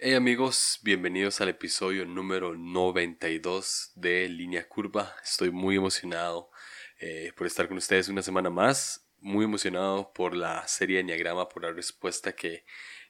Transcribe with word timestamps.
Hey 0.00 0.14
amigos, 0.14 0.78
bienvenidos 0.84 1.40
al 1.40 1.48
episodio 1.48 2.06
número 2.06 2.54
92 2.56 3.90
de 3.96 4.28
Línea 4.28 4.68
Curva. 4.68 5.12
Estoy 5.24 5.50
muy 5.50 5.74
emocionado 5.74 6.52
eh, 7.00 7.32
por 7.36 7.48
estar 7.48 7.66
con 7.66 7.78
ustedes 7.78 8.08
una 8.08 8.22
semana 8.22 8.48
más. 8.48 9.04
Muy 9.18 9.44
emocionado 9.44 10.12
por 10.12 10.36
la 10.36 10.68
serie 10.68 10.98
de 10.98 11.00
Enneagrama, 11.00 11.48
por 11.48 11.64
la 11.64 11.72
respuesta 11.72 12.36
que, 12.36 12.64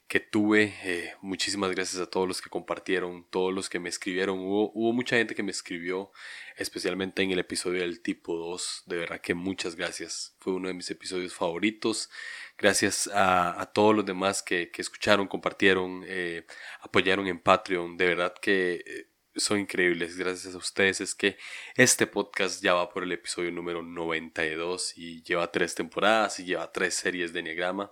que 0.09 0.19
tuve. 0.19 0.73
Eh, 0.83 1.13
muchísimas 1.21 1.69
gracias 1.71 2.01
a 2.01 2.09
todos 2.09 2.27
los 2.27 2.41
que 2.41 2.49
compartieron, 2.49 3.27
todos 3.29 3.53
los 3.53 3.69
que 3.69 3.79
me 3.79 3.89
escribieron. 3.89 4.39
Hubo, 4.39 4.71
hubo 4.73 4.91
mucha 4.91 5.17
gente 5.17 5.35
que 5.35 5.43
me 5.43 5.51
escribió, 5.51 6.11
especialmente 6.57 7.21
en 7.21 7.31
el 7.31 7.37
episodio 7.37 7.81
del 7.81 8.01
tipo 8.01 8.35
2. 8.35 8.83
De 8.87 8.97
verdad 8.97 9.21
que 9.21 9.35
muchas 9.35 9.75
gracias. 9.75 10.35
Fue 10.39 10.53
uno 10.53 10.67
de 10.67 10.73
mis 10.73 10.89
episodios 10.89 11.35
favoritos. 11.35 12.09
Gracias 12.57 13.07
a, 13.13 13.71
todos 13.73 13.95
los 13.95 14.05
demás 14.05 14.41
que, 14.41 14.71
que 14.71 14.81
escucharon, 14.81 15.27
compartieron, 15.27 16.03
eh, 16.07 16.45
apoyaron 16.81 17.27
en 17.27 17.39
Patreon. 17.39 17.95
De 17.95 18.07
verdad 18.07 18.33
que 18.41 18.83
eh, 18.85 19.09
son 19.35 19.59
increíbles. 19.59 20.17
Gracias 20.17 20.55
a 20.55 20.57
ustedes 20.57 21.01
es 21.01 21.13
que 21.13 21.37
este 21.75 22.07
podcast 22.07 22.63
ya 22.63 22.73
va 22.73 22.89
por 22.89 23.03
el 23.03 23.11
episodio 23.11 23.51
número 23.51 23.83
92 23.83 24.97
y 24.97 25.21
lleva 25.21 25.51
tres 25.51 25.75
temporadas 25.75 26.39
y 26.39 26.45
lleva 26.45 26.71
tres 26.71 26.95
series 26.95 27.31
de 27.31 27.41
Enneagrama. 27.41 27.91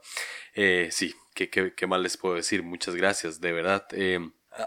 Sí, 0.90 1.14
¿qué, 1.46 1.74
qué, 1.76 1.88
más 1.88 2.02
les 2.02 2.18
puedo 2.18 2.36
decir? 2.36 2.64
Muchas 2.64 2.96
gracias, 2.96 3.40
de 3.40 3.52
verdad. 3.52 3.86
Eh, 3.92 4.20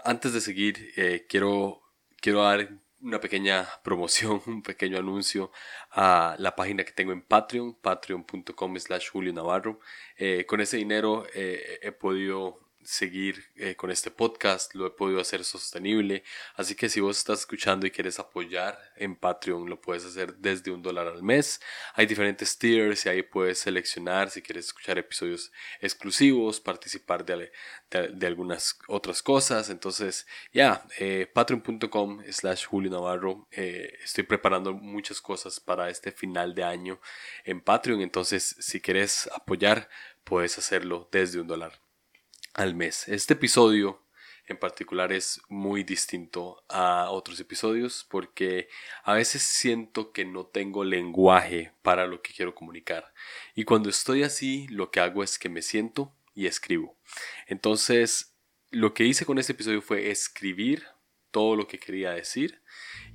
antes 0.05 0.33
de 0.33 0.39
seguir, 0.39 0.93
eh, 0.95 1.25
quiero, 1.27 1.81
quiero 2.21 2.43
dar 2.43 2.69
una 3.01 3.19
pequeña 3.19 3.67
promoción, 3.83 4.41
un 4.45 4.63
pequeño 4.63 4.97
anuncio 4.97 5.51
a 5.91 6.35
la 6.39 6.55
página 6.55 6.83
que 6.85 6.93
tengo 6.93 7.11
en 7.11 7.21
Patreon, 7.21 7.75
patreon.com 7.75 8.79
slash 8.79 9.09
Julio 9.09 9.33
Navarro. 9.33 9.79
Eh, 10.15 10.45
con 10.47 10.61
ese 10.61 10.77
dinero 10.77 11.25
eh, 11.33 11.79
he 11.81 11.91
podido 11.91 12.70
seguir 12.83 13.45
eh, 13.55 13.75
con 13.75 13.91
este 13.91 14.11
podcast, 14.11 14.73
lo 14.75 14.85
he 14.87 14.91
podido 14.91 15.21
hacer 15.21 15.43
sostenible. 15.43 16.23
Así 16.55 16.75
que 16.75 16.89
si 16.89 16.99
vos 16.99 17.17
estás 17.17 17.41
escuchando 17.41 17.85
y 17.85 17.91
quieres 17.91 18.19
apoyar 18.19 18.79
en 18.95 19.15
Patreon, 19.15 19.69
lo 19.69 19.79
puedes 19.79 20.05
hacer 20.05 20.35
desde 20.37 20.71
un 20.71 20.81
dólar 20.81 21.07
al 21.07 21.23
mes. 21.23 21.61
Hay 21.93 22.05
diferentes 22.05 22.57
tiers 22.57 23.05
y 23.05 23.09
ahí 23.09 23.23
puedes 23.23 23.59
seleccionar 23.59 24.29
si 24.29 24.41
quieres 24.41 24.65
escuchar 24.67 24.97
episodios 24.97 25.51
exclusivos, 25.79 26.59
participar 26.59 27.25
de, 27.25 27.51
de, 27.89 28.27
algunas 28.27 28.77
otras 28.87 29.21
cosas. 29.21 29.69
Entonces, 29.69 30.27
ya, 30.53 30.85
eh, 30.99 31.27
patreon.com 31.31 32.23
slash 32.29 32.65
Julio 32.65 32.91
Navarro. 32.91 33.47
Eh, 33.51 33.97
estoy 34.03 34.23
preparando 34.23 34.73
muchas 34.73 35.21
cosas 35.21 35.59
para 35.59 35.89
este 35.89 36.11
final 36.11 36.55
de 36.55 36.63
año 36.63 36.99
en 37.43 37.61
Patreon. 37.61 38.01
Entonces, 38.01 38.55
si 38.59 38.81
quieres 38.81 39.29
apoyar, 39.33 39.89
puedes 40.23 40.57
hacerlo 40.57 41.09
desde 41.11 41.39
un 41.39 41.47
dólar 41.47 41.90
al 42.53 42.75
mes. 42.75 43.07
Este 43.07 43.33
episodio 43.33 44.01
en 44.47 44.57
particular 44.57 45.11
es 45.11 45.41
muy 45.49 45.83
distinto 45.83 46.63
a 46.69 47.09
otros 47.09 47.39
episodios 47.39 48.05
porque 48.09 48.67
a 49.03 49.13
veces 49.13 49.41
siento 49.41 50.11
que 50.11 50.25
no 50.25 50.45
tengo 50.45 50.83
lenguaje 50.83 51.73
para 51.81 52.05
lo 52.07 52.21
que 52.21 52.33
quiero 52.33 52.53
comunicar. 52.53 53.13
Y 53.55 53.63
cuando 53.63 53.89
estoy 53.89 54.23
así, 54.23 54.67
lo 54.69 54.91
que 54.91 54.99
hago 54.99 55.23
es 55.23 55.39
que 55.39 55.49
me 55.49 55.61
siento 55.61 56.13
y 56.33 56.47
escribo. 56.47 56.97
Entonces, 57.47 58.35
lo 58.69 58.93
que 58.93 59.05
hice 59.05 59.25
con 59.25 59.37
este 59.37 59.53
episodio 59.53 59.81
fue 59.81 60.11
escribir 60.11 60.85
todo 61.31 61.55
lo 61.55 61.67
que 61.67 61.79
quería 61.79 62.11
decir 62.11 62.61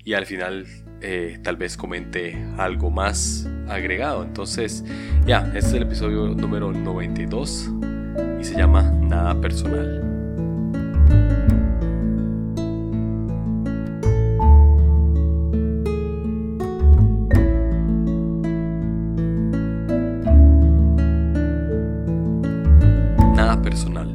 y 0.04 0.14
al 0.14 0.24
final 0.24 0.66
eh, 1.02 1.38
tal 1.42 1.56
vez 1.56 1.76
comente 1.76 2.34
algo 2.58 2.90
más 2.90 3.46
agregado. 3.68 4.22
Entonces, 4.22 4.84
ya, 5.26 5.40
este 5.54 5.58
es 5.58 5.72
el 5.74 5.82
episodio 5.82 6.28
número 6.28 6.72
92 6.72 7.68
y 7.82 7.95
se 8.46 8.54
llama 8.54 8.82
Nada 8.82 9.40
Personal. 9.40 10.00
Nada 23.34 23.60
personal. 23.62 24.06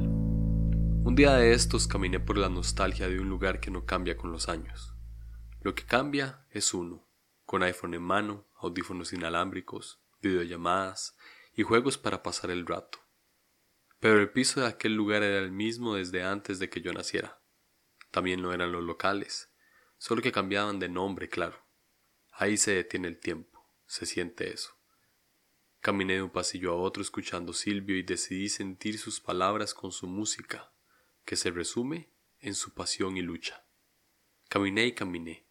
Un 1.03 1.13
día 1.17 1.33
de 1.33 1.51
estos 1.51 1.87
caminé 1.87 2.21
por 2.21 2.37
la 2.37 2.47
nostalgia 2.47 3.09
de 3.09 3.19
un 3.19 3.27
lugar 3.27 3.59
que 3.59 3.69
no 3.69 3.85
cambia 3.85 4.15
con 4.15 4.31
los 4.31 4.47
años. 4.47 4.95
Lo 5.59 5.75
que 5.75 5.83
cambia 5.83 6.45
es 6.51 6.73
uno, 6.73 7.05
con 7.45 7.63
iPhone 7.63 7.95
en 7.95 8.03
mano, 8.03 8.47
audífonos 8.61 9.11
inalámbricos, 9.11 10.01
videollamadas 10.21 11.17
y 11.53 11.63
juegos 11.63 11.97
para 11.97 12.23
pasar 12.23 12.49
el 12.49 12.65
rato. 12.65 13.10
Pero 14.01 14.19
el 14.19 14.31
piso 14.31 14.61
de 14.61 14.65
aquel 14.65 14.95
lugar 14.95 15.21
era 15.21 15.37
el 15.37 15.51
mismo 15.51 15.93
desde 15.93 16.23
antes 16.23 16.57
de 16.57 16.71
que 16.71 16.81
yo 16.81 16.91
naciera. 16.91 17.39
También 18.09 18.41
lo 18.41 18.51
eran 18.51 18.71
los 18.71 18.83
locales, 18.83 19.51
solo 19.99 20.23
que 20.23 20.31
cambiaban 20.31 20.79
de 20.79 20.89
nombre, 20.89 21.29
claro. 21.29 21.63
Ahí 22.31 22.57
se 22.57 22.71
detiene 22.71 23.07
el 23.07 23.19
tiempo, 23.19 23.63
se 23.85 24.07
siente 24.07 24.51
eso. 24.51 24.75
Caminé 25.81 26.15
de 26.15 26.23
un 26.23 26.31
pasillo 26.31 26.71
a 26.71 26.77
otro 26.77 27.03
escuchando 27.03 27.53
Silvio 27.53 27.95
y 27.95 28.01
decidí 28.01 28.49
sentir 28.49 28.97
sus 28.97 29.21
palabras 29.21 29.75
con 29.75 29.91
su 29.91 30.07
música, 30.07 30.73
que 31.23 31.35
se 31.35 31.51
resume 31.51 32.09
en 32.39 32.55
su 32.55 32.73
pasión 32.73 33.17
y 33.17 33.21
lucha. 33.21 33.67
Caminé 34.49 34.87
y 34.87 34.95
caminé, 34.95 35.45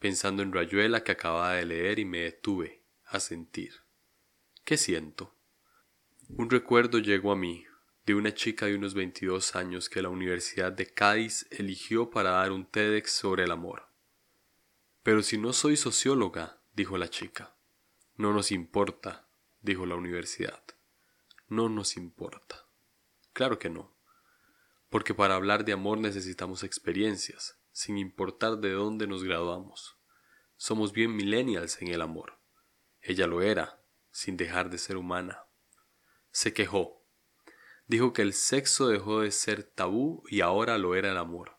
pensando 0.00 0.42
en 0.42 0.52
Rayuela 0.52 1.04
que 1.04 1.12
acababa 1.12 1.52
de 1.52 1.64
leer 1.64 2.00
y 2.00 2.04
me 2.04 2.22
detuve 2.22 2.82
a 3.04 3.20
sentir. 3.20 3.72
¿Qué 4.64 4.76
siento? 4.76 5.36
Un 6.28 6.50
recuerdo 6.50 6.98
llegó 6.98 7.32
a 7.32 7.36
mí 7.36 7.67
de 8.08 8.14
una 8.14 8.32
chica 8.32 8.64
de 8.64 8.74
unos 8.74 8.94
22 8.94 9.54
años 9.54 9.90
que 9.90 10.00
la 10.00 10.08
Universidad 10.08 10.72
de 10.72 10.86
Cádiz 10.86 11.46
eligió 11.50 12.08
para 12.08 12.30
dar 12.30 12.52
un 12.52 12.64
TEDx 12.64 13.12
sobre 13.12 13.44
el 13.44 13.50
amor. 13.50 13.90
Pero 15.02 15.22
si 15.22 15.36
no 15.36 15.52
soy 15.52 15.76
socióloga, 15.76 16.62
dijo 16.72 16.96
la 16.96 17.10
chica. 17.10 17.54
No 18.16 18.32
nos 18.32 18.50
importa, 18.50 19.28
dijo 19.60 19.84
la 19.84 19.94
universidad. 19.94 20.64
No 21.48 21.68
nos 21.68 21.98
importa. 21.98 22.66
Claro 23.34 23.58
que 23.58 23.68
no. 23.68 23.94
Porque 24.88 25.12
para 25.12 25.34
hablar 25.34 25.66
de 25.66 25.74
amor 25.74 25.98
necesitamos 25.98 26.64
experiencias, 26.64 27.60
sin 27.72 27.98
importar 27.98 28.56
de 28.56 28.72
dónde 28.72 29.06
nos 29.06 29.22
graduamos. 29.22 29.98
Somos 30.56 30.94
bien 30.94 31.14
millennials 31.14 31.82
en 31.82 31.88
el 31.88 32.00
amor. 32.00 32.40
Ella 33.02 33.26
lo 33.26 33.42
era, 33.42 33.84
sin 34.10 34.38
dejar 34.38 34.70
de 34.70 34.78
ser 34.78 34.96
humana. 34.96 35.44
Se 36.30 36.54
quejó. 36.54 36.97
Dijo 37.88 38.12
que 38.12 38.20
el 38.20 38.34
sexo 38.34 38.88
dejó 38.88 39.22
de 39.22 39.30
ser 39.30 39.62
tabú 39.62 40.22
y 40.28 40.42
ahora 40.42 40.76
lo 40.76 40.94
era 40.94 41.10
el 41.10 41.16
amor. 41.16 41.58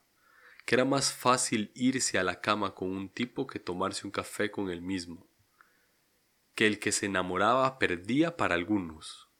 Que 0.65 0.75
era 0.75 0.85
más 0.85 1.11
fácil 1.11 1.71
irse 1.73 2.19
a 2.19 2.23
la 2.23 2.39
cama 2.39 2.75
con 2.75 2.91
un 2.91 3.09
tipo 3.09 3.47
que 3.47 3.59
tomarse 3.59 4.05
un 4.05 4.11
café 4.11 4.51
con 4.51 4.69
el 4.69 4.83
mismo. 4.83 5.27
Que 6.53 6.67
el 6.67 6.77
que 6.77 6.91
se 6.91 7.07
enamoraba 7.07 7.79
perdía 7.79 8.37
para 8.37 8.53
algunos, 8.53 9.31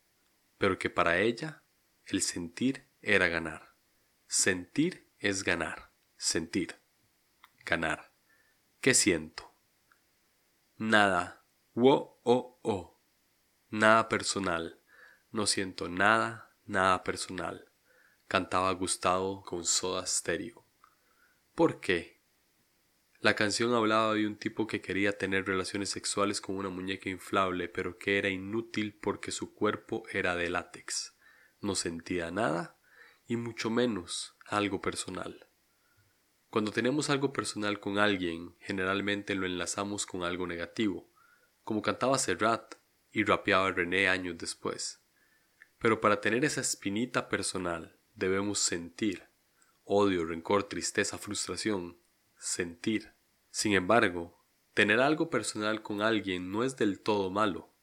pero 0.57 0.79
que 0.79 0.89
para 0.89 1.19
ella 1.19 1.63
el 2.05 2.23
sentir 2.23 2.89
era 3.01 3.27
ganar. 3.27 3.75
Sentir 4.25 5.13
es 5.19 5.43
ganar. 5.43 5.91
Sentir. 6.17 6.81
Ganar. 7.65 8.15
¿Qué 8.81 8.95
siento? 8.95 9.53
Nada. 10.75 11.45
Wo 11.75 12.19
o 12.23 12.59
o. 12.63 12.99
Nada 13.69 14.09
personal. 14.09 14.81
No 15.31 15.45
siento 15.45 15.87
nada, 15.87 16.48
nada 16.69 17.03
personal. 17.03 17.65
Cantaba 18.27 18.71
Gustavo 18.73 19.43
con 19.43 19.65
Soda 19.65 20.05
Stereo. 20.05 20.65
¿Por 21.55 21.79
qué? 21.79 22.21
La 23.19 23.35
canción 23.35 23.73
hablaba 23.73 24.13
de 24.13 24.27
un 24.27 24.37
tipo 24.37 24.67
que 24.67 24.79
quería 24.79 25.17
tener 25.17 25.45
relaciones 25.45 25.89
sexuales 25.89 26.39
con 26.39 26.55
una 26.55 26.69
muñeca 26.69 27.09
inflable, 27.09 27.67
pero 27.67 27.97
que 27.97 28.17
era 28.17 28.29
inútil 28.29 28.97
porque 28.97 29.31
su 29.31 29.53
cuerpo 29.53 30.03
era 30.11 30.35
de 30.35 30.49
látex. 30.49 31.17
No 31.59 31.75
sentía 31.75 32.31
nada 32.31 32.79
y 33.25 33.35
mucho 33.35 33.69
menos 33.69 34.37
algo 34.45 34.79
personal. 34.79 35.49
Cuando 36.49 36.71
tenemos 36.71 37.09
algo 37.09 37.33
personal 37.33 37.79
con 37.79 37.97
alguien, 37.97 38.55
generalmente 38.59 39.35
lo 39.35 39.45
enlazamos 39.45 40.05
con 40.05 40.23
algo 40.23 40.47
negativo, 40.47 41.11
como 41.63 41.81
cantaba 41.81 42.17
Serrat 42.17 42.75
y 43.11 43.23
rapeaba 43.23 43.71
René 43.71 44.07
años 44.07 44.37
después. 44.37 45.03
Pero 45.79 46.01
para 46.01 46.21
tener 46.21 46.45
esa 46.45 46.61
espinita 46.61 47.29
personal, 47.29 47.97
debemos 48.15 48.59
sentir 48.59 49.29
odio, 49.91 50.23
rencor, 50.23 50.65
tristeza, 50.65 51.17
frustración, 51.17 51.97
sentir. 52.37 53.15
Sin 53.49 53.73
embargo, 53.73 54.39
tener 54.75 54.99
algo 54.99 55.31
personal 55.31 55.81
con 55.81 56.03
alguien 56.03 56.51
no 56.51 56.63
es 56.63 56.77
del 56.77 56.99
todo 56.99 57.31
malo. 57.31 57.73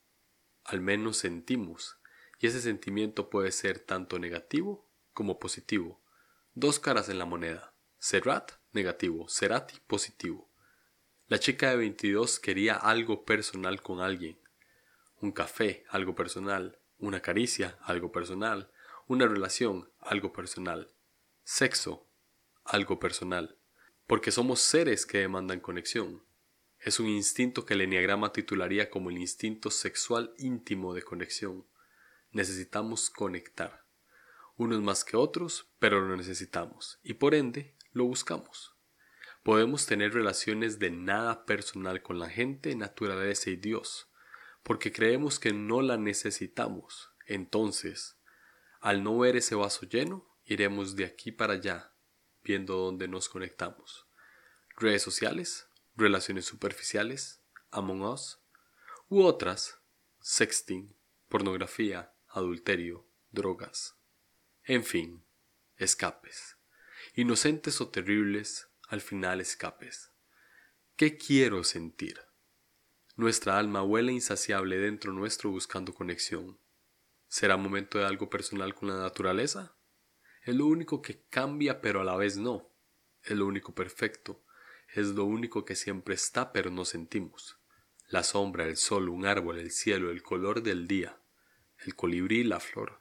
Al 0.63 0.81
menos 0.81 1.17
sentimos, 1.17 1.99
y 2.39 2.47
ese 2.47 2.61
sentimiento 2.61 3.29
puede 3.29 3.51
ser 3.51 3.81
tanto 3.81 4.21
negativo 4.21 4.89
como 5.13 5.41
positivo. 5.41 6.01
Dos 6.55 6.79
caras 6.79 7.09
en 7.09 7.19
la 7.19 7.25
moneda. 7.25 7.75
Serrat, 7.99 8.53
negativo. 8.71 9.29
Serati, 9.29 9.81
positivo. 9.89 10.49
La 11.27 11.41
chica 11.41 11.71
de 11.71 11.77
22 11.77 12.39
quería 12.39 12.77
algo 12.77 13.25
personal 13.25 13.83
con 13.83 14.01
alguien. 14.01 14.39
Un 15.21 15.33
café, 15.33 15.85
algo 15.89 16.15
personal. 16.15 16.79
Una 16.99 17.21
caricia, 17.21 17.79
algo 17.83 18.11
personal. 18.13 18.71
Una 19.07 19.27
relación, 19.27 19.91
algo 20.01 20.33
personal. 20.33 20.91
Sexo, 21.45 22.07
algo 22.65 22.99
personal, 22.99 23.57
porque 24.07 24.33
somos 24.33 24.61
seres 24.61 25.07
que 25.07 25.19
demandan 25.19 25.61
conexión. 25.61 26.25
Es 26.79 27.01
un 27.01 27.07
instinto 27.07 27.65
que 27.65 27.75
el 27.75 27.83
enneagrama 27.83 28.33
titularía 28.33 28.91
como 28.91 29.11
el 29.11 29.19
instinto 29.19 29.71
sexual 29.71 30.35
íntimo 30.39 30.95
de 30.95 31.03
conexión. 31.03 31.67
Necesitamos 32.33 33.11
conectar. 33.11 33.85
Unos 34.57 34.83
más 34.83 35.05
que 35.05 35.17
otros, 35.17 35.71
pero 35.79 36.01
lo 36.01 36.17
necesitamos, 36.17 36.99
y 37.03 37.15
por 37.15 37.35
ende 37.35 37.77
lo 37.93 38.05
buscamos. 38.05 38.75
Podemos 39.43 39.87
tener 39.87 40.13
relaciones 40.13 40.79
de 40.79 40.91
nada 40.91 41.45
personal 41.45 42.03
con 42.03 42.19
la 42.19 42.29
gente, 42.29 42.75
naturaleza 42.75 43.51
y 43.51 43.57
Dios, 43.57 44.09
porque 44.67 44.91
creemos 44.93 45.39
que 45.39 45.55
no 45.55 45.81
la 45.81 45.97
necesitamos. 45.97 47.13
Entonces, 47.27 48.19
al 48.81 49.03
no 49.03 49.17
ver 49.19 49.37
ese 49.37 49.55
vaso 49.55 49.87
lleno, 49.87 50.37
Iremos 50.49 50.95
de 50.95 51.05
aquí 51.05 51.33
para 51.33 51.55
allá, 51.55 51.93
viendo 52.45 52.77
dónde 52.77 53.09
nos 53.09 53.29
conectamos. 53.29 54.07
Redes 54.77 55.03
sociales, 55.03 55.69
relaciones 55.97 56.45
superficiales, 56.45 57.43
Among 57.73 58.03
Us, 58.03 58.39
u 59.09 59.23
otras, 59.23 59.81
sexting, 60.21 60.97
pornografía, 61.29 62.15
adulterio, 62.29 63.09
drogas. 63.33 63.97
En 64.63 64.85
fin, 64.85 65.27
escapes. 65.79 66.57
Inocentes 67.15 67.81
o 67.81 67.89
terribles, 67.89 68.69
al 68.87 69.01
final 69.01 69.41
escapes. 69.41 70.13
¿Qué 70.95 71.19
quiero 71.19 71.65
sentir? 71.65 72.21
Nuestra 73.19 73.59
alma 73.59 73.83
huele 73.83 74.13
insaciable 74.13 74.77
dentro 74.77 75.11
nuestro 75.11 75.51
buscando 75.51 75.95
conexión. 75.95 76.61
¿Será 77.29 77.57
momento 77.57 77.97
de 77.97 78.05
algo 78.05 78.29
personal 78.29 78.75
con 78.75 78.91
la 78.91 78.99
naturaleza? 78.99 79.79
Es 80.43 80.55
lo 80.55 80.67
único 80.67 81.01
que 81.01 81.25
cambia 81.31 81.81
pero 81.81 82.03
a 82.03 82.05
la 82.05 82.15
vez 82.15 82.37
no. 82.37 82.77
Es 83.23 83.35
lo 83.35 83.47
único 83.47 83.75
perfecto. 83.75 84.45
Es 84.95 85.09
lo 85.09 85.25
único 85.25 85.65
que 85.65 85.77
siempre 85.77 86.15
está 86.15 86.53
pero 86.53 86.71
no 86.71 86.85
sentimos. 86.85 87.59
La 88.07 88.23
sombra, 88.23 88.65
el 88.65 88.77
sol, 88.77 89.09
un 89.09 89.25
árbol, 89.25 89.61
el 89.61 89.71
cielo, 89.71 90.11
el 90.11 90.23
color 90.23 90.63
del 90.63 90.87
día, 90.87 91.19
el 91.87 91.97
colibrí, 91.97 92.45
la 92.45 92.61
flor, 92.61 93.01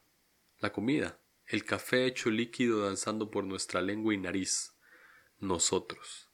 la 0.59 0.71
comida, 0.71 1.19
el 1.45 1.65
café 1.65 2.05
hecho 2.05 2.29
líquido 2.29 2.85
danzando 2.85 3.29
por 3.29 3.43
nuestra 3.43 3.81
lengua 3.81 4.13
y 4.13 4.17
nariz. 4.17 4.77
Nosotros. 5.39 6.31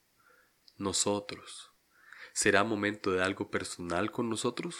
Nosotros. 0.78 1.71
¿Será 2.34 2.64
momento 2.64 3.12
de 3.12 3.24
algo 3.24 3.52
personal 3.52 4.12
con 4.12 4.30
nosotros? 4.30 4.76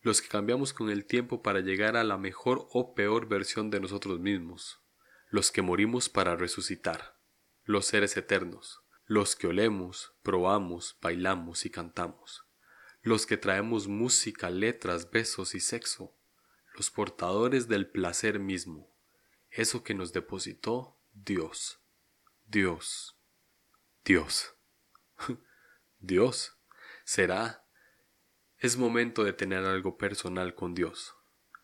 Los 0.00 0.22
que 0.22 0.28
cambiamos 0.28 0.72
con 0.72 0.90
el 0.90 1.06
tiempo 1.06 1.42
para 1.42 1.60
llegar 1.60 1.96
a 1.96 2.04
la 2.04 2.18
mejor 2.18 2.68
o 2.72 2.94
peor 2.94 3.26
versión 3.26 3.70
de 3.70 3.80
nosotros 3.80 4.20
mismos. 4.20 4.80
Los 5.28 5.50
que 5.50 5.62
morimos 5.62 6.08
para 6.08 6.36
resucitar, 6.36 7.18
los 7.64 7.86
seres 7.86 8.16
eternos, 8.16 8.82
los 9.06 9.34
que 9.34 9.48
olemos, 9.48 10.14
probamos, 10.22 10.96
bailamos 11.00 11.66
y 11.66 11.70
cantamos, 11.70 12.46
los 13.02 13.26
que 13.26 13.36
traemos 13.36 13.88
música, 13.88 14.48
letras, 14.50 15.10
besos 15.10 15.54
y 15.54 15.60
sexo, 15.60 16.16
los 16.74 16.90
portadores 16.90 17.68
del 17.68 17.90
placer 17.90 18.38
mismo, 18.38 18.94
eso 19.50 19.82
que 19.82 19.94
nos 19.94 20.12
depositó 20.12 20.98
Dios, 21.12 21.80
Dios, 22.46 23.16
Dios, 24.04 24.54
Dios, 25.98 26.56
será, 27.04 27.66
es 28.58 28.78
momento 28.78 29.24
de 29.24 29.34
tener 29.34 29.64
algo 29.64 29.98
personal 29.98 30.54
con 30.54 30.74
Dios, 30.74 31.14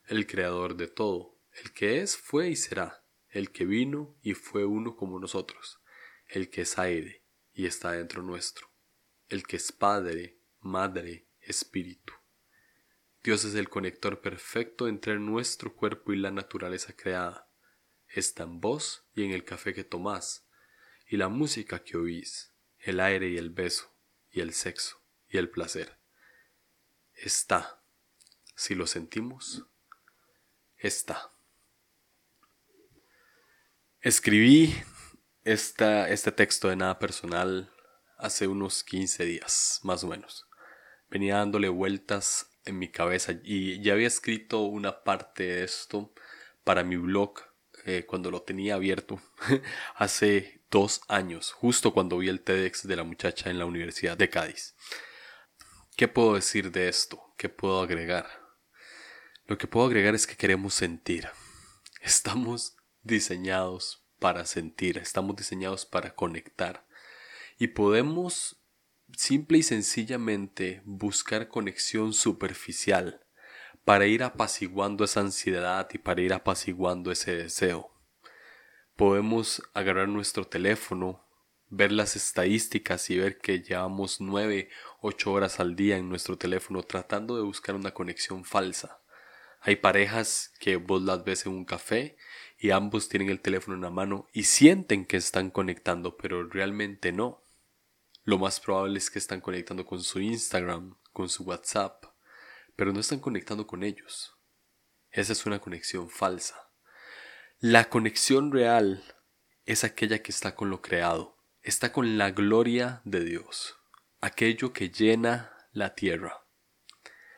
el 0.07 0.27
creador 0.27 0.77
de 0.77 0.87
todo, 0.87 1.39
el 1.53 1.73
que 1.73 2.03
es, 2.03 2.17
fue 2.17 2.51
y 2.51 2.57
será 2.57 3.05
el 3.31 3.51
que 3.53 3.65
vino 3.65 4.19
y 4.23 4.35
fue 4.35 4.65
uno 4.65 4.97
como 4.97 5.19
nosotros, 5.19 5.81
el 6.27 6.51
que 6.51 6.63
es 6.63 6.79
aire 6.79 7.25
y 7.53 7.67
está 7.67 7.93
dentro 7.93 8.23
nuestro, 8.23 8.71
el 9.29 9.45
que 9.45 9.57
es 9.57 9.73
Padre, 9.73 10.41
Madre, 10.59 11.29
Espíritu. 11.41 12.13
Dios 13.23 13.45
es 13.45 13.55
el 13.55 13.69
conector 13.69 14.21
perfecto 14.21 14.89
entre 14.89 15.19
nuestro 15.19 15.75
cuerpo 15.75 16.13
y 16.13 16.17
la 16.17 16.31
naturaleza 16.31 16.95
creada. 16.95 17.51
Está 18.09 18.43
en 18.43 18.61
vos 18.61 19.07
y 19.15 19.25
en 19.25 19.31
el 19.31 19.45
café 19.45 19.73
que 19.75 19.85
tomás, 19.85 20.49
y 21.07 21.17
la 21.17 21.29
música 21.29 21.83
que 21.85 21.97
oís, 21.97 22.53
el 22.79 22.99
aire 22.99 23.29
y 23.29 23.37
el 23.37 23.51
beso, 23.51 23.95
y 24.31 24.41
el 24.41 24.53
sexo 24.53 25.00
y 25.31 25.39
el 25.39 25.49
placer. 25.49 25.97
Está, 27.15 27.83
si 28.55 28.75
lo 28.75 28.87
sentimos, 28.87 29.67
está. 30.77 31.33
Escribí 34.01 34.75
esta, 35.45 36.09
este 36.09 36.33
texto 36.33 36.69
de 36.69 36.77
nada 36.77 36.99
personal 36.99 37.73
hace 38.19 38.47
unos 38.47 38.85
15 38.85 39.25
días, 39.25 39.81
más 39.83 40.05
o 40.05 40.09
menos. 40.09 40.47
Venía 41.09 41.37
dándole 41.37 41.69
vueltas 41.69 42.51
en 42.65 42.79
mi 42.79 42.91
cabeza 42.91 43.33
y 43.43 43.83
ya 43.83 43.95
había 43.95 44.07
escrito 44.07 44.63
una 44.63 45.03
parte 45.03 45.45
de 45.45 45.65
esto 45.65 46.13
para 46.65 46.85
mi 46.85 46.97
blog 46.97 47.41
eh, 47.87 48.05
cuando 48.07 48.31
lo 48.31 48.43
tenía 48.43 48.75
abierto 48.75 49.21
hace 49.95 50.63
dos 50.71 51.01
años, 51.09 51.53
justo 51.53 51.93
cuando 51.93 52.19
vi 52.19 52.29
el 52.29 52.43
TEDx 52.43 52.87
de 52.87 52.97
la 52.97 53.05
muchacha 53.05 53.51
en 53.51 53.59
la 53.59 53.65
Universidad 53.65 54.17
de 54.17 54.29
Cádiz. 54.29 54.77
¿Qué 56.01 56.09
puedo 56.09 56.33
decir 56.33 56.73
de 56.73 56.89
esto? 56.89 57.23
¿Qué 57.37 57.51
puedo 57.51 57.83
agregar? 57.83 58.27
Lo 59.45 59.59
que 59.59 59.67
puedo 59.67 59.85
agregar 59.85 60.15
es 60.15 60.27
que 60.27 60.35
queremos 60.35 60.73
sentir. 60.73 61.29
Estamos 62.01 62.79
diseñados 63.03 64.03
para 64.19 64.47
sentir, 64.47 64.97
estamos 64.97 65.37
diseñados 65.37 65.85
para 65.85 66.15
conectar. 66.15 66.87
Y 67.59 67.67
podemos 67.67 68.65
simple 69.15 69.59
y 69.59 69.63
sencillamente 69.63 70.81
buscar 70.87 71.49
conexión 71.49 72.15
superficial 72.15 73.27
para 73.85 74.07
ir 74.07 74.23
apaciguando 74.23 75.05
esa 75.05 75.21
ansiedad 75.21 75.87
y 75.93 75.99
para 75.99 76.23
ir 76.23 76.33
apaciguando 76.33 77.13
ese 77.13 77.37
deseo. 77.37 77.93
Podemos 78.97 79.63
agarrar 79.75 80.09
nuestro 80.09 80.47
teléfono, 80.47 81.30
ver 81.71 81.93
las 81.93 82.17
estadísticas 82.17 83.09
y 83.11 83.19
ver 83.19 83.39
que 83.39 83.63
llevamos 83.63 84.21
9, 84.21 84.69
8 85.01 85.33
horas 85.33 85.61
al 85.61 85.77
día 85.77 85.97
en 85.97 86.09
nuestro 86.09 86.37
teléfono 86.37 86.83
tratando 86.83 87.37
de 87.37 87.43
buscar 87.43 87.77
una 87.77 87.95
conexión 87.95 88.45
falsa. 88.45 89.01
Hay 89.61 89.77
parejas 89.77 90.53
que 90.59 90.77
vos 90.77 91.03
las 91.03 91.23
ves 91.25 91.47
en 91.47 91.53
un 91.53 91.65
café 91.65 92.17
y 92.59 92.71
ambos 92.71 93.09
tienen 93.09 93.31
el 93.31 93.41
teléfono 93.41 93.77
en 93.77 93.83
la 93.83 93.91
mano 93.91 94.27
y 94.33 94.45
sienten 94.45 95.07
que 95.07 95.17
están 95.17 95.51
conectando, 95.51 96.17
pero 96.17 96.47
realmente 96.49 97.13
no. 97.13 97.45
Lo 98.25 98.39
más 98.39 98.59
probable 98.61 98.99
es 98.99 99.11
que 99.11 99.19
están 99.19 99.41
conectando 99.41 99.87
con 99.87 100.03
su 100.03 100.21
Instagram, 100.21 100.97
con 101.13 101.29
su 101.29 101.45
WhatsApp, 101.45 102.05
pero 102.75 102.93
no 102.93 103.01
están 103.01 103.21
conectando 103.21 103.67
con 103.67 103.85
ellos. 103.85 104.37
Esa 105.11 105.33
es 105.33 105.47
una 105.47 105.61
conexión 105.61 106.11
falsa. 106.11 106.71
La 107.59 107.89
conexión 107.91 108.53
real 108.53 109.05
es 109.67 109.85
aquella 109.85 110.23
que 110.23 110.33
está 110.33 110.55
con 110.55 110.71
lo 110.71 110.81
creado, 110.81 111.40
está 111.63 111.93
con 111.93 112.17
la 112.17 112.31
gloria 112.31 113.03
de 113.05 113.25
Dios, 113.25 113.77
aquello 114.21 114.73
que 114.73 114.91
llena 114.91 115.53
la 115.73 115.95
tierra. 115.95 116.47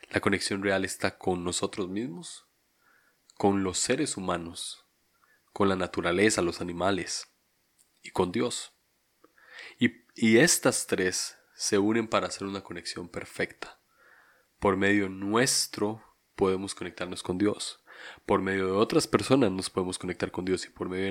La 0.09 0.21
conexión 0.21 0.63
real 0.63 0.85
está 0.85 1.17
con 1.17 1.43
nosotros 1.43 1.89
mismos, 1.89 2.47
con 3.35 3.63
los 3.63 3.79
seres 3.79 4.15
humanos, 4.15 4.85
con 5.51 5.69
la 5.69 5.75
naturaleza, 5.75 6.41
los 6.41 6.61
animales 6.61 7.33
y 8.01 8.11
con 8.11 8.31
Dios. 8.31 8.73
Y, 9.79 10.05
y 10.15 10.37
estas 10.37 10.87
tres 10.87 11.37
se 11.55 11.77
unen 11.77 12.07
para 12.07 12.27
hacer 12.27 12.47
una 12.47 12.61
conexión 12.61 13.09
perfecta. 13.09 13.79
Por 14.59 14.77
medio 14.77 15.09
nuestro 15.09 16.01
podemos 16.35 16.73
conectarnos 16.75 17.23
con 17.23 17.37
Dios. 17.37 17.82
Por 18.25 18.41
medio 18.41 18.67
de 18.67 18.71
otras 18.73 19.07
personas 19.07 19.51
nos 19.51 19.69
podemos 19.69 19.99
conectar 19.99 20.31
con 20.31 20.45
Dios 20.45 20.65
y 20.65 20.69
por 20.69 20.89
medio 20.89 21.05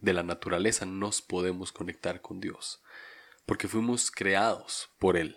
de 0.00 0.12
la, 0.12 0.22
naturaleza 0.22 0.86
nos 0.86 1.22
podemos 1.22 1.72
conectar 1.72 2.20
con 2.20 2.40
Dios. 2.40 2.82
Porque 3.46 3.68
fuimos 3.68 4.10
creados 4.10 4.90
por 4.98 5.16
Él. 5.16 5.36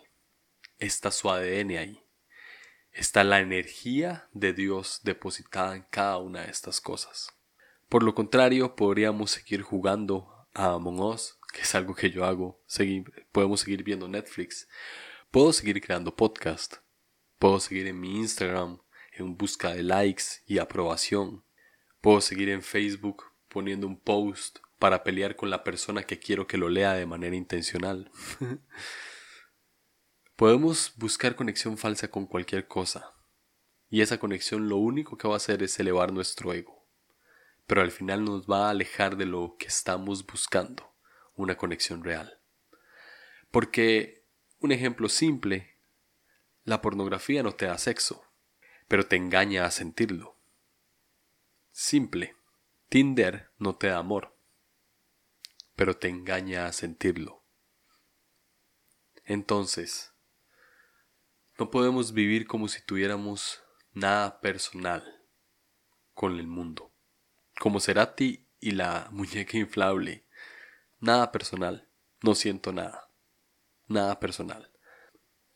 Está 0.80 1.12
su 1.12 1.30
ADN 1.30 1.78
ahí. 1.78 2.04
Está 2.92 3.24
la 3.24 3.40
energía 3.40 4.30
de 4.34 4.54
Dios 4.54 5.02
depositada 5.04 5.76
en 5.76 5.86
cada 5.90 6.18
una 6.18 6.44
de 6.44 6.52
estas 6.52 6.82
cosas. 6.82 7.32
Por 7.90 8.04
lo 8.04 8.16
contrario, 8.16 8.76
podríamos 8.76 9.32
seguir 9.32 9.62
jugando 9.62 10.48
a 10.54 10.74
Among 10.74 11.00
Us, 11.00 11.38
que 11.54 11.62
es 11.62 11.76
algo 11.76 11.96
que 11.96 12.10
yo 12.10 12.26
hago. 12.26 12.62
podemos 13.32 13.62
seguir 13.62 13.84
viendo 13.84 14.08
Netflix. 14.08 14.68
Puedo 15.32 15.52
seguir 15.54 15.82
creando 15.82 16.16
podcast. 16.16 16.76
Puedo 17.40 17.60
seguir 17.60 17.88
en 17.88 18.00
mi 18.00 18.18
Instagram 18.18 18.80
en 19.18 19.38
busca 19.38 19.74
de 19.74 19.84
likes 19.84 20.24
y 20.46 20.60
aprobación. 20.60 21.44
Puedo 22.02 22.22
seguir 22.22 22.50
en 22.50 22.62
Facebook 22.62 23.24
poniendo 23.48 23.88
un 23.88 24.00
post 24.00 24.60
para 24.80 25.04
pelear 25.04 25.36
con 25.36 25.50
la 25.50 25.64
persona 25.64 26.04
que 26.04 26.20
quiero 26.20 26.48
que 26.48 26.58
lo 26.58 26.70
lea 26.70 26.94
de 26.94 27.06
manera 27.06 27.36
intencional. 27.36 28.12
Podemos 30.36 30.94
buscar 30.98 31.36
conexión 31.36 31.78
falsa 31.78 32.10
con 32.10 32.26
cualquier 32.28 32.68
cosa. 32.68 33.14
Y 33.90 34.02
esa 34.02 34.18
conexión 34.18 34.68
lo 34.68 34.78
único 34.78 35.18
que 35.18 35.28
va 35.28 35.36
a 35.36 35.38
hacer 35.38 35.64
es 35.64 35.80
elevar 35.80 36.12
nuestro 36.12 36.54
ego 36.54 36.76
pero 37.68 37.82
al 37.82 37.92
final 37.92 38.24
nos 38.24 38.48
va 38.48 38.68
a 38.68 38.70
alejar 38.72 39.18
de 39.18 39.26
lo 39.26 39.56
que 39.58 39.68
estamos 39.68 40.26
buscando, 40.26 40.94
una 41.36 41.58
conexión 41.58 42.04
real. 42.04 42.40
Porque, 43.52 44.26
un 44.60 44.72
ejemplo 44.72 45.10
simple, 45.10 45.78
la 46.64 46.82
pornografía 46.82 47.42
no 47.44 47.54
te 47.54 47.66
da 47.66 47.78
sexo, 47.78 48.24
pero 48.88 49.08
te 49.08 49.16
engaña 49.16 49.66
a 49.66 49.72
sentirlo. 49.72 50.38
Simple, 51.72 52.36
Tinder 52.90 53.52
no 53.58 53.76
te 53.76 53.88
da 53.88 53.98
amor, 53.98 54.38
pero 55.76 55.98
te 55.98 56.08
engaña 56.08 56.66
a 56.66 56.74
sentirlo. 56.74 57.44
Entonces, 59.24 60.14
no 61.58 61.72
podemos 61.72 62.14
vivir 62.14 62.48
como 62.48 62.68
si 62.68 62.82
tuviéramos 62.82 63.64
nada 63.94 64.40
personal 64.42 65.04
con 66.14 66.40
el 66.40 66.48
mundo. 66.48 66.94
Como 67.60 67.80
Cerati 67.80 68.48
y 68.60 68.72
la 68.72 69.08
muñeca 69.12 69.58
inflable. 69.58 70.28
Nada 71.00 71.32
personal. 71.32 71.90
No 72.22 72.36
siento 72.36 72.74
nada. 72.74 73.10
Nada 73.88 74.20
personal. 74.20 74.72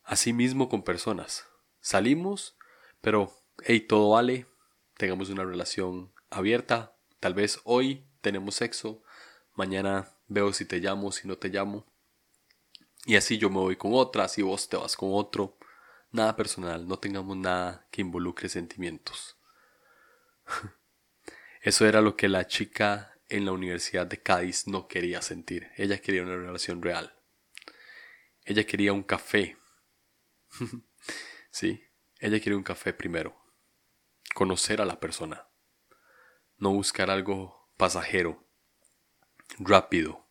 Asimismo 0.03 0.69
con 0.69 0.83
personas. 0.83 1.48
Salimos, 1.79 2.57
pero, 3.01 3.31
hey, 3.63 3.81
todo 3.81 4.11
vale. 4.11 4.47
Tengamos 4.97 5.29
una 5.29 5.43
relación 5.43 6.13
abierta. 6.29 6.95
Tal 7.19 7.33
vez 7.33 7.59
hoy 7.63 8.05
tenemos 8.21 8.55
sexo. 8.55 9.03
Mañana 9.55 10.09
veo 10.27 10.53
si 10.53 10.65
te 10.65 10.79
llamo, 10.79 11.11
si 11.11 11.27
no 11.27 11.37
te 11.37 11.49
llamo. 11.49 11.85
Y 13.05 13.15
así 13.15 13.37
yo 13.37 13.49
me 13.49 13.57
voy 13.57 13.75
con 13.75 13.93
otra, 13.93 14.25
así 14.25 14.41
vos 14.41 14.69
te 14.69 14.77
vas 14.77 14.95
con 14.95 15.09
otro. 15.13 15.57
Nada 16.11 16.35
personal, 16.35 16.87
no 16.87 16.97
tengamos 16.99 17.37
nada 17.37 17.87
que 17.91 18.01
involucre 18.01 18.49
sentimientos. 18.49 19.37
Eso 21.61 21.85
era 21.85 22.01
lo 22.01 22.15
que 22.15 22.27
la 22.27 22.47
chica 22.47 23.17
en 23.29 23.45
la 23.45 23.51
Universidad 23.51 24.07
de 24.07 24.21
Cádiz 24.21 24.67
no 24.67 24.87
quería 24.87 25.21
sentir. 25.21 25.69
Ella 25.77 25.99
quería 25.99 26.23
una 26.23 26.35
relación 26.35 26.81
real. 26.81 27.15
Ella 28.43 28.65
quería 28.65 28.93
un 28.93 29.03
café. 29.03 29.57
sí, 31.51 31.83
ella 32.19 32.39
quería 32.39 32.57
un 32.57 32.63
café 32.63 32.93
primero. 32.93 33.35
Conocer 34.35 34.81
a 34.81 34.85
la 34.85 34.99
persona. 34.99 35.47
No 36.57 36.71
buscar 36.71 37.09
algo 37.09 37.71
pasajero, 37.77 38.45
rápido. 39.57 40.27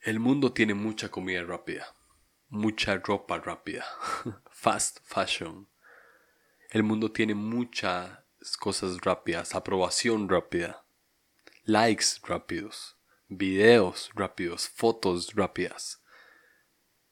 El 0.00 0.20
mundo 0.20 0.52
tiene 0.52 0.74
mucha 0.74 1.10
comida 1.10 1.42
rápida, 1.42 1.94
mucha 2.48 2.96
ropa 2.96 3.38
rápida, 3.38 3.84
fast 4.50 5.00
fashion. 5.04 5.68
El 6.70 6.84
mundo 6.84 7.10
tiene 7.10 7.34
mucha 7.34 8.24
cosas 8.58 9.00
rápidas, 9.02 9.54
aprobación 9.54 10.28
rápida, 10.28 10.84
likes 11.64 12.20
rápidos, 12.22 12.96
videos 13.28 14.10
rápidos, 14.14 14.68
fotos 14.68 15.34
rápidas, 15.34 16.02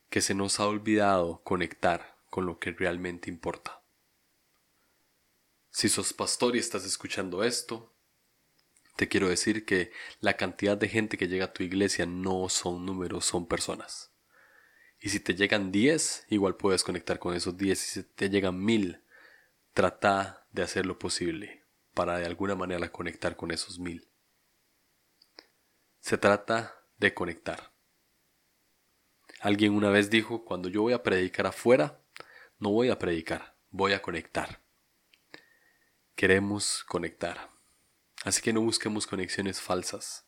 que 0.08 0.20
se 0.20 0.34
nos 0.34 0.60
ha 0.60 0.66
olvidado 0.66 1.42
conectar 1.42 2.16
con 2.30 2.46
lo 2.46 2.58
que 2.58 2.70
realmente 2.70 3.28
importa. 3.28 3.77
Si 5.78 5.88
sos 5.88 6.12
pastor 6.12 6.56
y 6.56 6.58
estás 6.58 6.84
escuchando 6.84 7.44
esto, 7.44 7.94
te 8.96 9.06
quiero 9.06 9.28
decir 9.28 9.64
que 9.64 9.92
la 10.18 10.36
cantidad 10.36 10.76
de 10.76 10.88
gente 10.88 11.16
que 11.16 11.28
llega 11.28 11.44
a 11.44 11.52
tu 11.52 11.62
iglesia 11.62 12.04
no 12.04 12.48
son 12.48 12.84
números, 12.84 13.24
son 13.24 13.46
personas. 13.46 14.10
Y 14.98 15.10
si 15.10 15.20
te 15.20 15.36
llegan 15.36 15.70
10, 15.70 16.26
igual 16.30 16.56
puedes 16.56 16.82
conectar 16.82 17.20
con 17.20 17.32
esos 17.32 17.56
10. 17.56 17.80
Y 17.80 17.86
si 17.86 18.02
te 18.02 18.28
llegan 18.28 18.60
1000, 18.60 19.04
trata 19.72 20.48
de 20.50 20.62
hacer 20.62 20.84
lo 20.84 20.98
posible 20.98 21.64
para 21.94 22.18
de 22.18 22.26
alguna 22.26 22.56
manera 22.56 22.90
conectar 22.90 23.36
con 23.36 23.52
esos 23.52 23.78
mil. 23.78 24.08
Se 26.00 26.18
trata 26.18 26.74
de 26.96 27.14
conectar. 27.14 27.72
Alguien 29.38 29.74
una 29.74 29.90
vez 29.90 30.10
dijo, 30.10 30.44
cuando 30.44 30.68
yo 30.68 30.82
voy 30.82 30.94
a 30.94 31.04
predicar 31.04 31.46
afuera, 31.46 32.02
no 32.58 32.70
voy 32.70 32.90
a 32.90 32.98
predicar, 32.98 33.54
voy 33.70 33.92
a 33.92 34.02
conectar. 34.02 34.60
Queremos 36.18 36.82
conectar. 36.82 37.48
Así 38.24 38.42
que 38.42 38.52
no 38.52 38.60
busquemos 38.60 39.06
conexiones 39.06 39.60
falsas 39.60 40.26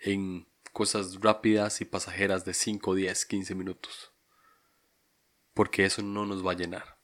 en 0.00 0.48
cosas 0.72 1.20
rápidas 1.20 1.80
y 1.80 1.84
pasajeras 1.84 2.44
de 2.44 2.52
5, 2.52 2.96
10, 2.96 3.24
15 3.24 3.54
minutos. 3.54 4.12
Porque 5.52 5.84
eso 5.84 6.02
no 6.02 6.26
nos 6.26 6.44
va 6.44 6.50
a 6.50 6.56
llenar 6.56 6.94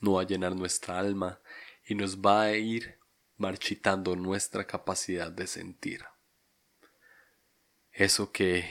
no 0.00 0.14
va 0.14 0.22
a 0.22 0.26
llenar 0.26 0.54
nuestra 0.54 0.98
alma 0.98 1.40
y 1.84 1.94
nos 1.94 2.18
va 2.18 2.42
a 2.42 2.52
ir 2.52 2.98
marchitando 3.36 4.16
nuestra 4.16 4.66
capacidad 4.66 5.30
de 5.30 5.46
sentir. 5.46 6.04
Eso 7.90 8.32
que 8.32 8.68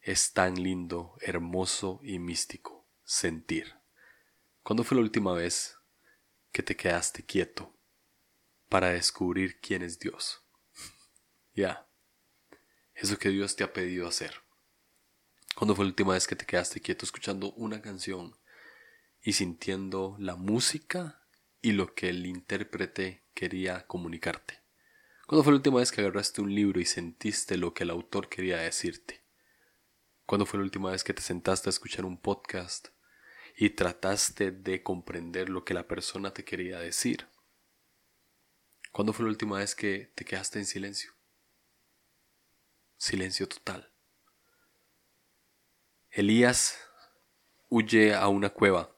es 0.00 0.32
tan 0.32 0.62
lindo, 0.62 1.16
hermoso 1.20 2.00
y 2.02 2.18
místico, 2.18 2.86
sentir. 3.04 3.74
¿Cuándo 4.62 4.84
fue 4.84 4.96
la 4.96 5.02
última 5.02 5.32
vez 5.32 5.75
que 6.56 6.62
te 6.62 6.74
quedaste 6.74 7.22
quieto 7.22 7.70
para 8.70 8.88
descubrir 8.88 9.60
quién 9.60 9.82
es 9.82 9.98
Dios? 9.98 10.42
Ya, 11.52 11.86
eso 12.94 13.18
que 13.18 13.28
Dios 13.28 13.56
te 13.56 13.62
ha 13.62 13.74
pedido 13.74 14.08
hacer. 14.08 14.40
¿Cuándo 15.54 15.76
fue 15.76 15.84
la 15.84 15.90
última 15.90 16.14
vez 16.14 16.26
que 16.26 16.34
te 16.34 16.46
quedaste 16.46 16.80
quieto 16.80 17.04
escuchando 17.04 17.52
una 17.56 17.82
canción 17.82 18.38
y 19.20 19.34
sintiendo 19.34 20.16
la 20.18 20.36
música 20.36 21.28
y 21.60 21.72
lo 21.72 21.94
que 21.94 22.08
el 22.08 22.24
intérprete 22.24 23.26
quería 23.34 23.86
comunicarte. 23.86 24.62
¿Cuándo 25.26 25.44
fue 25.44 25.52
la 25.52 25.58
última 25.58 25.80
vez 25.80 25.92
que 25.92 26.00
agarraste 26.00 26.40
un 26.40 26.54
libro 26.54 26.80
y 26.80 26.86
sentiste 26.86 27.58
lo 27.58 27.74
que 27.74 27.84
el 27.84 27.90
autor 27.90 28.30
quería 28.30 28.56
decirte? 28.56 29.26
¿Cuándo 30.24 30.46
fue 30.46 30.58
la 30.58 30.64
última 30.64 30.90
vez 30.90 31.04
que 31.04 31.12
te 31.12 31.20
sentaste 31.20 31.68
a 31.68 31.76
escuchar 31.76 32.06
un 32.06 32.16
podcast 32.16 32.95
y 33.56 33.70
trataste 33.70 34.50
de 34.52 34.82
comprender 34.82 35.48
lo 35.48 35.64
que 35.64 35.74
la 35.74 35.88
persona 35.88 36.32
te 36.32 36.44
quería 36.44 36.78
decir? 36.78 37.26
¿Cuándo 38.92 39.12
fue 39.12 39.24
la 39.24 39.30
última 39.30 39.58
vez 39.58 39.74
que 39.74 40.12
te 40.14 40.24
quedaste 40.24 40.58
en 40.58 40.66
silencio? 40.66 41.12
Silencio 42.96 43.48
total. 43.48 43.90
Elías 46.10 46.78
huye 47.68 48.14
a 48.14 48.28
una 48.28 48.50
cueva 48.50 48.96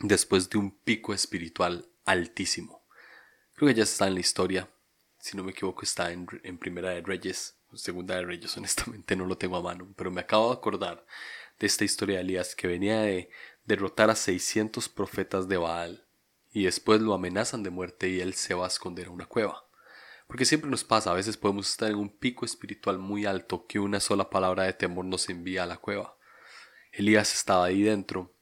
después 0.00 0.48
de 0.50 0.58
un 0.58 0.76
pico 0.78 1.14
espiritual 1.14 1.88
altísimo. 2.04 2.84
Creo 3.54 3.68
que 3.68 3.74
ya 3.74 3.84
está 3.84 4.08
en 4.08 4.14
la 4.14 4.20
historia. 4.20 4.70
Si 5.18 5.36
no 5.36 5.44
me 5.44 5.52
equivoco, 5.52 5.82
está 5.82 6.10
en, 6.10 6.26
Primera 6.58 6.90
de 6.90 7.02
Reyes. 7.02 7.56
Segunda 7.74 8.16
de 8.16 8.22
Reyes, 8.24 8.56
honestamente 8.56 9.14
no 9.14 9.26
lo 9.26 9.38
tengo 9.38 9.56
a 9.56 9.62
mano. 9.62 9.92
Pero 9.96 10.10
me 10.10 10.22
acabo 10.22 10.50
de 10.50 10.56
acordar 10.56 11.06
de 11.58 11.66
esta 11.66 11.84
historia 11.84 12.16
de 12.16 12.22
Elías 12.22 12.56
que 12.56 12.66
venía 12.66 13.02
de 13.02 13.30
derrotar 13.64 14.10
a 14.10 14.16
600 14.16 14.88
profetas 14.88 15.48
de 15.48 15.56
Baal. 15.56 16.06
Y 16.52 16.64
después 16.64 17.00
lo 17.00 17.14
amenazan 17.14 17.62
de 17.62 17.70
muerte 17.70 18.08
y 18.08 18.20
él 18.20 18.34
se 18.34 18.54
va 18.54 18.64
a 18.64 18.68
esconder 18.68 19.08
a 19.08 19.10
una 19.10 19.26
cueva. 19.26 19.64
Porque 20.26 20.44
siempre 20.44 20.70
nos 20.70 20.84
pasa, 20.84 21.10
a 21.10 21.14
veces 21.14 21.36
podemos 21.36 21.70
estar 21.70 21.90
en 21.90 21.96
un 21.96 22.08
pico 22.08 22.44
espiritual 22.44 22.98
muy 22.98 23.26
alto 23.26 23.66
que 23.66 23.78
una 23.78 24.00
sola 24.00 24.30
palabra 24.30 24.64
de 24.64 24.72
temor 24.72 25.04
nos 25.04 25.28
envía 25.28 25.64
a 25.64 25.66
la 25.66 25.78
cueva. 25.78 26.16
Elías 26.92 27.34
estaba 27.34 27.66
ahí 27.66 27.82
dentro 27.82 28.34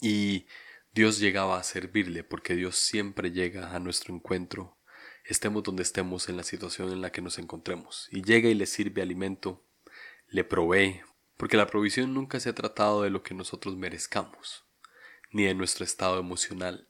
y 0.00 0.46
Dios 0.92 1.18
llegaba 1.18 1.58
a 1.58 1.62
servirle 1.62 2.24
porque 2.24 2.54
Dios 2.54 2.76
siempre 2.76 3.30
llega 3.30 3.74
a 3.74 3.78
nuestro 3.78 4.14
encuentro, 4.14 4.78
estemos 5.24 5.62
donde 5.62 5.82
estemos 5.82 6.28
en 6.28 6.36
la 6.36 6.42
situación 6.42 6.90
en 6.92 7.00
la 7.00 7.12
que 7.12 7.22
nos 7.22 7.38
encontremos, 7.38 8.08
y 8.10 8.22
llega 8.22 8.48
y 8.48 8.54
le 8.54 8.66
sirve 8.66 9.02
alimento, 9.02 9.64
le 10.26 10.42
provee, 10.42 11.02
porque 11.40 11.56
la 11.56 11.66
provisión 11.66 12.12
nunca 12.12 12.38
se 12.38 12.50
ha 12.50 12.54
tratado 12.54 13.00
de 13.00 13.08
lo 13.08 13.22
que 13.22 13.32
nosotros 13.32 13.74
merezcamos, 13.74 14.66
ni 15.32 15.44
de 15.44 15.54
nuestro 15.54 15.86
estado 15.86 16.20
emocional. 16.20 16.86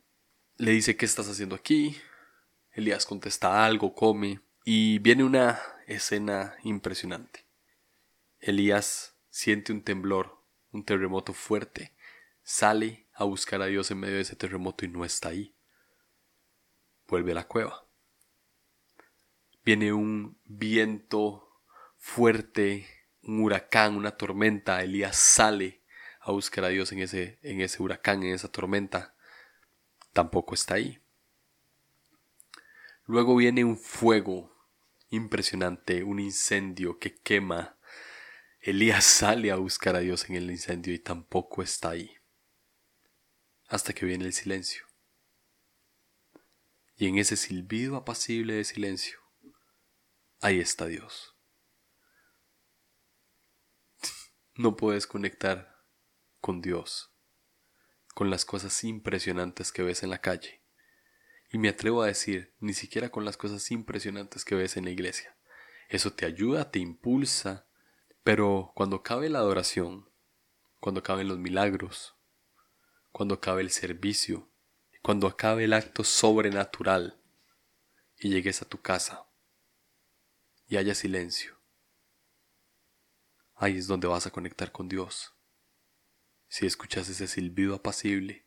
Le 0.56 0.72
dice, 0.72 0.96
¿qué 0.96 1.06
estás 1.06 1.28
haciendo 1.28 1.54
aquí? 1.54 1.96
Elías 2.72 3.06
contesta 3.06 3.64
algo, 3.64 3.94
come, 3.94 4.40
y 4.64 4.98
viene 4.98 5.22
una 5.22 5.62
escena 5.86 6.56
impresionante. 6.64 7.46
Elías 8.40 9.16
siente 9.28 9.72
un 9.72 9.84
temblor, 9.84 10.42
un 10.72 10.84
terremoto 10.84 11.32
fuerte, 11.32 11.94
Sale 12.42 13.06
a 13.14 13.22
buscar 13.22 13.62
a 13.62 13.66
Dios 13.66 13.92
en 13.92 14.00
medio 14.00 14.16
de 14.16 14.22
ese 14.22 14.34
terremoto 14.34 14.84
y 14.84 14.88
no 14.88 15.04
está 15.04 15.28
ahí. 15.28 15.54
Vuelve 17.06 17.30
a 17.30 17.36
la 17.36 17.46
cueva. 17.46 17.86
Viene 19.64 19.92
un 19.92 20.40
viento 20.44 21.62
fuerte, 21.98 22.88
un 23.30 23.42
huracán, 23.42 23.96
una 23.96 24.16
tormenta. 24.16 24.82
Elías 24.82 25.16
sale 25.16 25.82
a 26.20 26.32
buscar 26.32 26.64
a 26.64 26.68
Dios 26.68 26.90
en 26.92 26.98
ese, 26.98 27.38
en 27.42 27.60
ese 27.60 27.82
huracán, 27.82 28.22
en 28.22 28.34
esa 28.34 28.50
tormenta. 28.50 29.14
Tampoco 30.12 30.54
está 30.54 30.74
ahí. 30.74 31.00
Luego 33.06 33.36
viene 33.36 33.64
un 33.64 33.76
fuego 33.76 34.52
impresionante, 35.10 36.02
un 36.02 36.18
incendio 36.18 36.98
que 36.98 37.16
quema. 37.16 37.76
Elías 38.60 39.04
sale 39.04 39.50
a 39.50 39.56
buscar 39.56 39.96
a 39.96 40.00
Dios 40.00 40.28
en 40.28 40.36
el 40.36 40.50
incendio 40.50 40.92
y 40.92 40.98
tampoco 40.98 41.62
está 41.62 41.90
ahí 41.90 42.10
hasta 43.68 43.92
que 43.92 44.04
viene 44.04 44.24
el 44.24 44.32
silencio. 44.32 44.84
Y 46.96 47.06
en 47.06 47.18
ese 47.18 47.36
silbido 47.36 47.96
apacible 47.96 48.54
de 48.54 48.64
silencio, 48.64 49.20
ahí 50.40 50.58
está 50.58 50.86
Dios. 50.86 51.29
No 54.56 54.76
puedes 54.76 55.06
conectar 55.06 55.84
con 56.40 56.60
Dios, 56.60 57.12
con 58.14 58.30
las 58.30 58.44
cosas 58.44 58.82
impresionantes 58.82 59.70
que 59.70 59.82
ves 59.82 60.02
en 60.02 60.10
la 60.10 60.20
calle. 60.20 60.62
Y 61.52 61.58
me 61.58 61.68
atrevo 61.68 62.02
a 62.02 62.08
decir, 62.08 62.54
ni 62.58 62.74
siquiera 62.74 63.10
con 63.10 63.24
las 63.24 63.36
cosas 63.36 63.70
impresionantes 63.70 64.44
que 64.44 64.56
ves 64.56 64.76
en 64.76 64.84
la 64.84 64.90
iglesia. 64.90 65.36
Eso 65.88 66.12
te 66.12 66.26
ayuda, 66.26 66.70
te 66.70 66.80
impulsa, 66.80 67.68
pero 68.24 68.72
cuando 68.74 69.02
cabe 69.02 69.28
la 69.28 69.38
adoración, 69.38 70.10
cuando 70.80 71.02
caben 71.02 71.28
los 71.28 71.38
milagros, 71.38 72.16
cuando 73.12 73.36
acabe 73.36 73.62
el 73.62 73.70
servicio, 73.70 74.50
cuando 75.02 75.26
acabe 75.26 75.64
el 75.64 75.72
acto 75.72 76.04
sobrenatural 76.04 77.20
y 78.18 78.30
llegues 78.30 78.62
a 78.62 78.68
tu 78.68 78.80
casa 78.80 79.26
y 80.66 80.76
haya 80.76 80.94
silencio, 80.94 81.59
ahí 83.60 83.76
es 83.76 83.86
donde 83.86 84.08
vas 84.08 84.26
a 84.26 84.30
conectar 84.30 84.72
con 84.72 84.88
Dios. 84.88 85.34
Si 86.48 86.66
escuchas 86.66 87.08
ese 87.08 87.28
silbido 87.28 87.74
apacible 87.74 88.46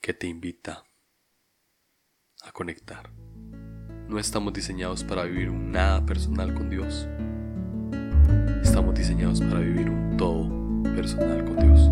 que 0.00 0.14
te 0.14 0.26
invita 0.26 0.84
a 2.42 2.50
conectar. 2.50 3.12
No 4.08 4.18
estamos 4.18 4.54
diseñados 4.54 5.04
para 5.04 5.24
vivir 5.24 5.50
un 5.50 5.70
nada 5.70 6.04
personal 6.04 6.54
con 6.54 6.70
Dios. 6.70 7.06
Estamos 8.62 8.94
diseñados 8.94 9.40
para 9.42 9.60
vivir 9.60 9.90
un 9.90 10.16
todo 10.16 10.48
personal 10.94 11.44
con 11.44 11.56
Dios. 11.58 11.90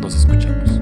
Nos 0.00 0.14
escuchamos. 0.14 0.80